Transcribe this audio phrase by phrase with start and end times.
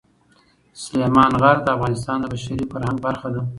[0.83, 3.41] سلیمان غر د افغانستان د بشري فرهنګ برخه ده.